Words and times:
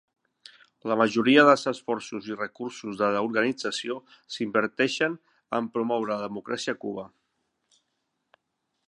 La 0.91 0.95
majoria 1.01 1.41
dels 1.49 1.65
esforços 1.71 2.29
i 2.31 2.37
recursos 2.39 2.97
de 3.01 3.09
l'organització 3.17 3.97
s'inverteixen 4.37 5.19
en 5.59 5.69
"promoure 5.77 6.13
la 6.23 6.27
democràcia 6.31 6.79
a 6.79 6.81
Cuba". 6.87 7.07